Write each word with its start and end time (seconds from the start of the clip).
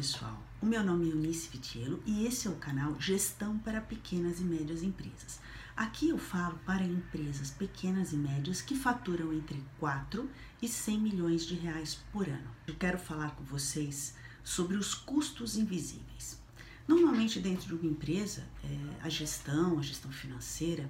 pessoal, 0.00 0.42
o 0.62 0.64
meu 0.64 0.82
nome 0.82 1.10
é 1.10 1.12
Eunice 1.12 1.50
Vitiello 1.50 2.02
e 2.06 2.24
esse 2.24 2.48
é 2.48 2.50
o 2.50 2.56
canal 2.56 2.98
Gestão 2.98 3.58
para 3.58 3.82
Pequenas 3.82 4.40
e 4.40 4.44
Médias 4.44 4.82
Empresas. 4.82 5.38
Aqui 5.76 6.08
eu 6.08 6.16
falo 6.16 6.58
para 6.64 6.82
empresas 6.82 7.50
pequenas 7.50 8.14
e 8.14 8.16
médias 8.16 8.62
que 8.62 8.74
faturam 8.74 9.30
entre 9.30 9.62
4 9.78 10.26
e 10.62 10.66
100 10.66 10.98
milhões 10.98 11.44
de 11.44 11.54
reais 11.54 11.98
por 12.10 12.26
ano. 12.26 12.48
Eu 12.66 12.76
quero 12.76 12.96
falar 12.96 13.32
com 13.32 13.44
vocês 13.44 14.14
sobre 14.42 14.78
os 14.78 14.94
custos 14.94 15.58
invisíveis. 15.58 16.40
Normalmente 16.88 17.38
dentro 17.38 17.66
de 17.66 17.74
uma 17.74 17.92
empresa, 17.92 18.48
é, 18.64 19.04
a 19.04 19.08
gestão, 19.10 19.78
a 19.78 19.82
gestão 19.82 20.10
financeira, 20.10 20.88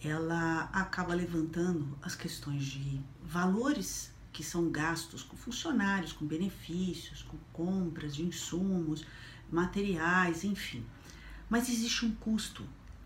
ela 0.00 0.70
acaba 0.72 1.12
levantando 1.12 1.98
as 2.00 2.14
questões 2.14 2.64
de 2.66 3.00
valores 3.20 4.12
que 4.32 4.44
são 4.44 4.70
gastos 4.70 5.22
com 5.22 5.36
funcionários, 5.36 6.12
com 6.12 6.26
benefícios, 6.26 7.22
com 7.22 7.36
compras 7.52 8.14
de 8.14 8.24
insumos, 8.24 9.04
materiais, 9.50 10.44
enfim. 10.44 10.84
Mas 11.48 11.68
existe 11.68 12.04
um 12.04 12.14
custo 12.14 12.64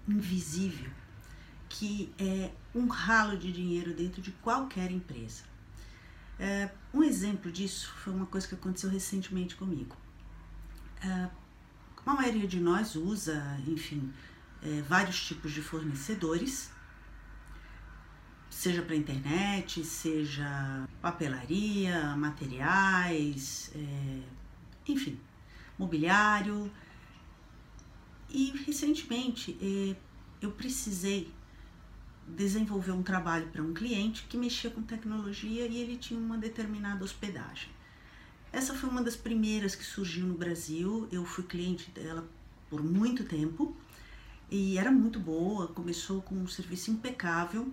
invisível 0.09 0.91
que 1.69 2.13
é 2.19 2.51
um 2.75 2.87
ralo 2.87 3.39
de 3.39 3.51
dinheiro 3.51 3.95
dentro 3.95 4.21
de 4.21 4.31
qualquer 4.31 4.91
empresa. 4.91 5.45
É, 6.39 6.71
um 6.93 7.03
exemplo 7.03 7.51
disso 7.51 7.93
foi 7.97 8.13
uma 8.13 8.27
coisa 8.27 8.47
que 8.47 8.55
aconteceu 8.55 8.91
recentemente 8.91 9.57
comigo. 9.57 9.97
É, 11.03 11.31
a 12.05 12.15
maioria 12.15 12.47
de 12.47 12.61
nós 12.61 12.95
usa, 12.95 13.59
enfim, 13.67 14.13
é, 14.63 14.83
vários 14.83 15.25
tipos 15.25 15.53
de 15.53 15.63
fornecedores 15.63 16.71
seja 18.53 18.83
para 18.83 18.95
internet, 18.95 19.83
seja 19.83 20.87
papelaria, 21.01 22.15
materiais, 22.17 23.73
é, 23.75 24.21
enfim, 24.87 25.19
mobiliário. 25.79 26.71
E 28.29 28.51
recentemente 28.67 29.57
é, 29.61 29.97
eu 30.41 30.53
precisei 30.53 31.33
desenvolver 32.29 32.93
um 32.93 33.03
trabalho 33.03 33.49
para 33.49 33.63
um 33.63 33.73
cliente 33.73 34.25
que 34.29 34.37
mexia 34.37 34.71
com 34.71 34.83
tecnologia 34.83 35.67
e 35.67 35.79
ele 35.79 35.97
tinha 35.97 36.21
uma 36.21 36.37
determinada 36.37 37.03
hospedagem. 37.03 37.71
Essa 38.53 38.75
foi 38.75 38.91
uma 38.91 39.03
das 39.03 39.17
primeiras 39.17 39.75
que 39.75 39.83
surgiu 39.83 40.27
no 40.27 40.35
Brasil. 40.35 41.09
Eu 41.11 41.25
fui 41.25 41.43
cliente 41.45 41.91
dela 41.91 42.29
por 42.69 42.83
muito 42.83 43.25
tempo 43.25 43.75
e 44.51 44.77
era 44.77 44.93
muito 44.93 45.19
boa. 45.19 45.69
Começou 45.69 46.21
com 46.21 46.35
um 46.35 46.47
serviço 46.47 46.91
impecável 46.91 47.73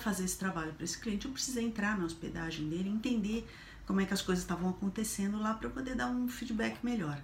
fazer 0.00 0.24
esse 0.24 0.38
trabalho 0.38 0.72
para 0.72 0.84
esse 0.84 0.98
cliente, 0.98 1.26
eu 1.26 1.32
precisei 1.32 1.64
entrar 1.64 1.98
na 1.98 2.04
hospedagem 2.04 2.68
dele, 2.68 2.88
entender 2.88 3.46
como 3.86 4.00
é 4.00 4.06
que 4.06 4.14
as 4.14 4.22
coisas 4.22 4.44
estavam 4.44 4.70
acontecendo 4.70 5.38
lá 5.38 5.54
para 5.54 5.68
poder 5.68 5.94
dar 5.94 6.08
um 6.08 6.28
feedback 6.28 6.84
melhor. 6.84 7.20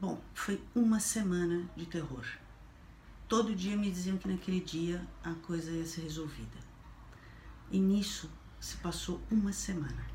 Bom, 0.00 0.20
foi 0.34 0.60
uma 0.74 1.00
semana 1.00 1.68
de 1.74 1.86
terror. 1.86 2.26
Todo 3.28 3.54
dia 3.54 3.76
me 3.76 3.90
diziam 3.90 4.18
que 4.18 4.28
naquele 4.28 4.60
dia 4.60 5.06
a 5.24 5.32
coisa 5.34 5.70
ia 5.70 5.86
ser 5.86 6.02
resolvida. 6.02 6.58
E 7.70 7.78
nisso 7.78 8.30
se 8.60 8.76
passou 8.76 9.20
uma 9.30 9.52
semana. 9.52 10.06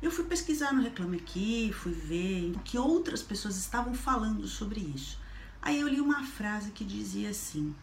Eu 0.00 0.10
fui 0.10 0.24
pesquisar 0.24 0.72
no 0.72 0.82
Reclame 0.82 1.16
Aqui, 1.16 1.72
fui 1.72 1.92
ver 1.92 2.52
o 2.54 2.60
que 2.60 2.78
outras 2.78 3.22
pessoas 3.22 3.56
estavam 3.56 3.94
falando 3.94 4.46
sobre 4.46 4.80
isso. 4.80 5.18
Aí 5.60 5.80
eu 5.80 5.88
li 5.88 6.00
uma 6.00 6.24
frase 6.24 6.70
que 6.70 6.84
dizia 6.84 7.30
assim: 7.30 7.74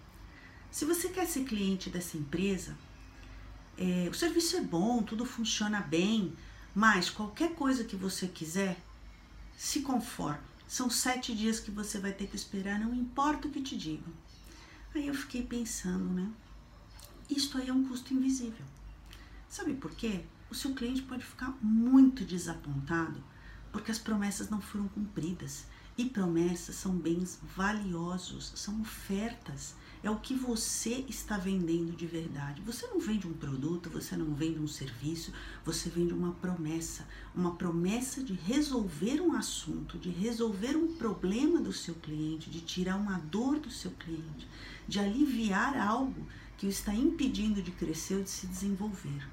se 0.73 0.85
você 0.85 1.07
quer 1.07 1.27
ser 1.27 1.43
cliente 1.43 1.87
dessa 1.87 2.17
empresa, 2.17 2.75
é, 3.77 4.09
o 4.09 4.13
serviço 4.15 4.57
é 4.57 4.61
bom, 4.61 5.03
tudo 5.03 5.23
funciona 5.23 5.79
bem, 5.79 6.33
mas 6.73 7.11
qualquer 7.11 7.53
coisa 7.53 7.83
que 7.83 7.95
você 7.95 8.27
quiser, 8.27 8.81
se 9.55 9.81
conforme. 9.81 10.39
São 10.67 10.89
sete 10.89 11.35
dias 11.35 11.59
que 11.59 11.69
você 11.69 11.99
vai 11.99 12.11
ter 12.11 12.25
que 12.25 12.35
esperar, 12.35 12.79
não 12.79 12.91
importa 12.95 13.47
o 13.47 13.51
que 13.51 13.61
te 13.61 13.77
digam. 13.77 14.11
Aí 14.95 15.05
eu 15.05 15.13
fiquei 15.13 15.43
pensando, 15.43 16.05
né? 16.05 16.27
Isto 17.29 17.59
aí 17.59 17.69
é 17.69 17.73
um 17.73 17.87
custo 17.87 18.11
invisível. 18.11 18.65
Sabe 19.47 19.75
por 19.75 19.91
quê? 19.91 20.21
O 20.49 20.55
seu 20.55 20.73
cliente 20.73 21.03
pode 21.03 21.23
ficar 21.23 21.55
muito 21.61 22.25
desapontado 22.25 23.23
porque 23.71 23.91
as 23.91 23.99
promessas 23.99 24.49
não 24.49 24.59
foram 24.59 24.87
cumpridas. 24.87 25.65
E 25.95 26.05
promessas 26.05 26.75
são 26.75 26.95
bens 26.95 27.39
valiosos, 27.55 28.53
são 28.55 28.81
ofertas 28.81 29.75
é 30.03 30.11
o 30.11 30.17
que 30.17 30.35
você 30.35 31.05
está 31.07 31.37
vendendo 31.37 31.95
de 31.95 32.05
verdade. 32.05 32.61
Você 32.63 32.85
não 32.87 32.99
vende 32.99 33.25
um 33.25 33.33
produto, 33.33 33.89
você 33.89 34.17
não 34.17 34.35
vende 34.35 34.59
um 34.59 34.67
serviço, 34.67 35.31
você 35.63 35.89
vende 35.89 36.13
uma 36.13 36.33
promessa, 36.33 37.07
uma 37.33 37.55
promessa 37.55 38.21
de 38.21 38.33
resolver 38.33 39.21
um 39.21 39.33
assunto, 39.33 39.97
de 39.97 40.09
resolver 40.09 40.75
um 40.75 40.93
problema 40.95 41.61
do 41.61 41.71
seu 41.71 41.95
cliente, 41.95 42.49
de 42.49 42.59
tirar 42.59 42.97
uma 42.97 43.17
dor 43.17 43.59
do 43.59 43.71
seu 43.71 43.91
cliente, 43.91 44.45
de 44.85 44.99
aliviar 44.99 45.77
algo 45.77 46.27
que 46.57 46.67
o 46.67 46.69
está 46.69 46.93
impedindo 46.93 47.61
de 47.61 47.71
crescer 47.71 48.15
ou 48.15 48.23
de 48.23 48.29
se 48.29 48.45
desenvolver. 48.45 49.25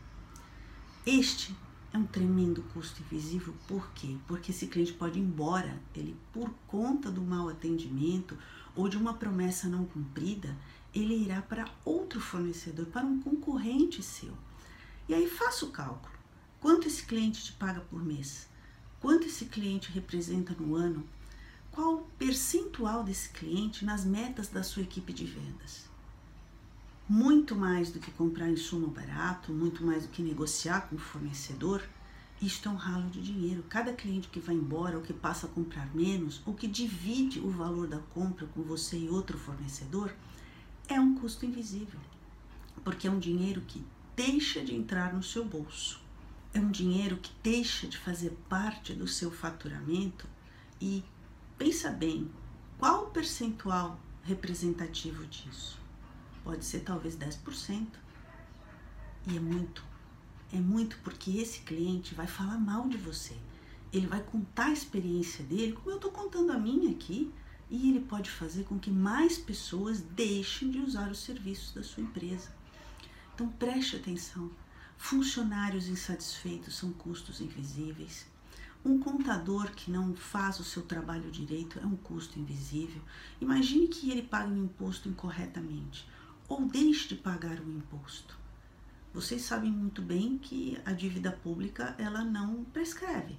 Este 1.04 1.52
é 1.92 1.98
um 1.98 2.06
tremendo 2.06 2.62
custo 2.72 3.02
invisível, 3.02 3.54
por 3.66 3.90
quê? 3.92 4.16
Porque 4.26 4.52
esse 4.52 4.68
cliente 4.68 4.92
pode 4.92 5.18
ir 5.18 5.22
embora, 5.22 5.80
ele 5.94 6.16
por 6.32 6.48
conta 6.66 7.10
do 7.10 7.20
mau 7.20 7.48
atendimento 7.48 8.38
ou 8.76 8.88
de 8.88 8.96
uma 8.96 9.14
promessa 9.14 9.68
não 9.68 9.84
cumprida, 9.84 10.56
ele 10.94 11.14
irá 11.14 11.42
para 11.42 11.68
outro 11.84 12.20
fornecedor, 12.20 12.86
para 12.86 13.04
um 13.04 13.20
concorrente 13.20 14.02
seu. 14.02 14.32
E 15.08 15.14
aí 15.14 15.28
faça 15.28 15.64
o 15.64 15.70
cálculo. 15.70 16.14
Quanto 16.60 16.86
esse 16.86 17.04
cliente 17.04 17.42
te 17.42 17.52
paga 17.52 17.80
por 17.80 18.04
mês? 18.04 18.48
Quanto 19.00 19.26
esse 19.26 19.46
cliente 19.46 19.90
representa 19.90 20.54
no 20.54 20.74
ano? 20.76 21.04
Qual 21.72 21.94
o 21.94 22.04
percentual 22.18 23.02
desse 23.02 23.30
cliente 23.30 23.84
nas 23.84 24.04
metas 24.04 24.48
da 24.48 24.62
sua 24.62 24.82
equipe 24.82 25.12
de 25.12 25.24
vendas? 25.24 25.88
Muito 27.12 27.56
mais 27.56 27.90
do 27.90 27.98
que 27.98 28.12
comprar 28.12 28.48
insumo 28.48 28.86
barato, 28.86 29.52
muito 29.52 29.84
mais 29.84 30.04
do 30.04 30.10
que 30.10 30.22
negociar 30.22 30.82
com 30.82 30.94
o 30.94 30.98
fornecedor, 31.00 31.82
isto 32.40 32.68
é 32.68 32.70
um 32.70 32.76
ralo 32.76 33.10
de 33.10 33.20
dinheiro. 33.20 33.64
Cada 33.68 33.92
cliente 33.92 34.28
que 34.28 34.38
vai 34.38 34.54
embora, 34.54 34.96
ou 34.96 35.02
que 35.02 35.12
passa 35.12 35.48
a 35.48 35.50
comprar 35.50 35.92
menos, 35.92 36.40
ou 36.46 36.54
que 36.54 36.68
divide 36.68 37.40
o 37.40 37.50
valor 37.50 37.88
da 37.88 37.98
compra 37.98 38.46
com 38.54 38.62
você 38.62 38.96
e 38.96 39.08
outro 39.08 39.36
fornecedor, 39.36 40.14
é 40.86 41.00
um 41.00 41.16
custo 41.16 41.44
invisível. 41.44 41.98
Porque 42.84 43.08
é 43.08 43.10
um 43.10 43.18
dinheiro 43.18 43.60
que 43.62 43.84
deixa 44.14 44.62
de 44.62 44.72
entrar 44.72 45.12
no 45.12 45.20
seu 45.20 45.44
bolso. 45.44 46.00
É 46.54 46.60
um 46.60 46.70
dinheiro 46.70 47.16
que 47.16 47.32
deixa 47.42 47.88
de 47.88 47.98
fazer 47.98 48.38
parte 48.48 48.94
do 48.94 49.08
seu 49.08 49.32
faturamento 49.32 50.28
e 50.80 51.02
pensa 51.58 51.90
bem, 51.90 52.30
qual 52.78 53.06
o 53.06 53.10
percentual 53.10 53.98
representativo 54.22 55.26
disso? 55.26 55.79
Pode 56.44 56.64
ser 56.64 56.80
talvez 56.80 57.16
10%. 57.16 57.86
E 59.26 59.36
é 59.36 59.40
muito 59.40 59.90
é 60.52 60.58
muito 60.58 60.98
porque 61.04 61.38
esse 61.38 61.60
cliente 61.60 62.12
vai 62.12 62.26
falar 62.26 62.58
mal 62.58 62.88
de 62.88 62.96
você. 62.96 63.36
Ele 63.92 64.08
vai 64.08 64.20
contar 64.20 64.66
a 64.66 64.72
experiência 64.72 65.44
dele, 65.44 65.72
como 65.72 65.90
eu 65.90 65.96
estou 65.96 66.10
contando 66.10 66.50
a 66.50 66.58
minha 66.58 66.90
aqui, 66.90 67.32
e 67.68 67.88
ele 67.88 68.00
pode 68.00 68.28
fazer 68.28 68.64
com 68.64 68.76
que 68.76 68.90
mais 68.90 69.38
pessoas 69.38 70.00
deixem 70.00 70.70
de 70.70 70.80
usar 70.80 71.08
os 71.08 71.20
serviços 71.20 71.72
da 71.72 71.84
sua 71.84 72.02
empresa. 72.02 72.52
Então 73.32 73.48
preste 73.48 73.94
atenção. 73.94 74.50
Funcionários 74.98 75.86
insatisfeitos 75.86 76.76
são 76.76 76.92
custos 76.92 77.40
invisíveis. 77.40 78.26
Um 78.84 78.98
contador 78.98 79.70
que 79.70 79.90
não 79.90 80.16
faz 80.16 80.58
o 80.58 80.64
seu 80.64 80.82
trabalho 80.82 81.30
direito 81.30 81.78
é 81.78 81.86
um 81.86 81.96
custo 81.96 82.40
invisível. 82.40 83.00
Imagine 83.40 83.86
que 83.86 84.10
ele 84.10 84.22
pague 84.22 84.50
um 84.50 84.64
imposto 84.64 85.08
incorretamente 85.08 86.08
ou 86.50 86.66
deixe 86.66 87.08
de 87.08 87.14
pagar 87.14 87.60
o 87.60 87.70
imposto. 87.70 88.36
Vocês 89.14 89.42
sabem 89.42 89.70
muito 89.70 90.02
bem 90.02 90.36
que 90.36 90.76
a 90.84 90.92
dívida 90.92 91.30
pública 91.30 91.94
ela 91.96 92.24
não 92.24 92.64
prescreve. 92.64 93.38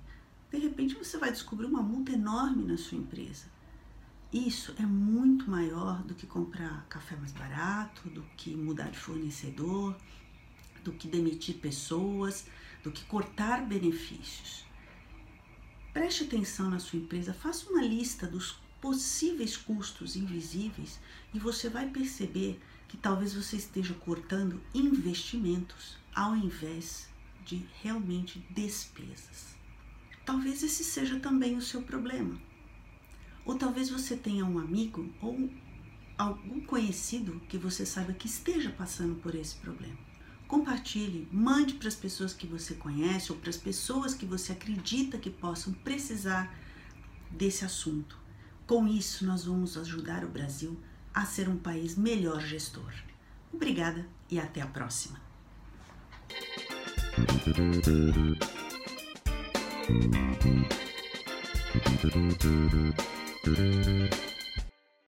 De 0.50 0.58
repente 0.58 0.96
você 0.96 1.18
vai 1.18 1.30
descobrir 1.30 1.66
uma 1.66 1.84
multa 1.84 2.13
enorme 2.13 2.63
na 2.63 2.78
sua 2.78 2.98
empresa. 2.98 3.48
Isso 4.31 4.74
é 4.80 4.86
muito 4.86 5.50
maior 5.50 6.02
do 6.04 6.16
que 6.16 6.25
comprar 6.25 6.86
café 6.88 7.18
mais 7.18 7.34
barato, 7.34 8.08
do 8.10 8.22
que 8.38 8.56
mudar 8.56 8.90
de 8.90 8.98
fornecedor, 8.98 9.94
do 10.81 10.94
que 10.94 11.10
demitir 11.10 11.57
pessoas, 11.57 12.48
do 12.81 12.92
que 12.92 13.04
cortar 13.04 13.66
benefícios. 13.66 14.66
Preste 15.92 16.24
atenção 16.24 16.69
na 16.69 16.80
sua 16.80 17.00
empresa, 17.00 17.34
faça 17.34 17.69
uma 17.69 17.84
lista 17.84 18.25
dos 18.25 18.54
possíveis 18.80 19.57
custos 19.57 20.16
invisíveis 20.16 20.98
e 21.34 21.40
você 21.40 21.69
vai 21.69 21.90
perceber 21.90 22.57
que 22.92 22.98
talvez 22.98 23.34
você 23.34 23.56
esteja 23.56 23.94
cortando 23.94 24.62
investimentos 24.74 25.98
ao 26.14 26.36
invés 26.36 27.08
de 27.46 27.66
realmente 27.82 28.46
despesas. 28.50 29.56
Talvez 30.26 30.62
esse 30.62 30.84
seja 30.84 31.18
também 31.18 31.56
o 31.56 31.62
seu 31.62 31.82
problema. 31.82 32.38
Ou 33.46 33.58
talvez 33.58 33.90
você 33.90 34.18
tenha 34.18 34.44
um 34.44 34.60
amigo 34.60 35.10
ou 35.22 35.50
algum 36.18 36.60
conhecido 36.60 37.40
que 37.48 37.58
você 37.58 37.86
saiba 37.86 38.12
que 38.12 38.28
esteja 38.28 38.70
passando 38.72 39.16
por 39.16 39.36
esse 39.36 39.56
problema. 39.56 39.98
Compartilhe, 40.46 41.30
mande 41.32 41.76
para 41.76 41.88
as 41.88 41.96
pessoas 41.96 42.34
que 42.34 42.46
você 42.46 42.74
conhece 42.74 43.32
ou 43.32 43.38
para 43.38 43.52
as 43.52 43.58
pessoas 43.58 44.14
que 44.14 44.26
você 44.26 44.52
acredita 44.52 45.18
que 45.18 45.30
possam 45.30 45.72
precisar 45.72 46.54
desse 47.32 47.64
assunto. 47.64 48.20
Com 48.68 48.86
isso, 48.86 49.26
nós 49.26 49.46
vamos 49.46 49.78
ajudar 49.78 50.26
o 50.26 50.30
Brasil 50.30 50.78
a 51.13 51.25
ser 51.25 51.50
um 51.50 51.58
país 51.58 51.96
melhor 51.96 52.42
gestor. 52.42 52.94
Obrigada 53.54 54.06
e 54.30 54.40
até 54.40 54.62
a 54.62 54.68
próxima. 54.68 55.19